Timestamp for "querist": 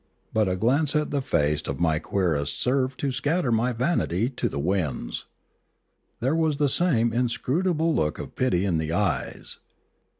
1.99-2.59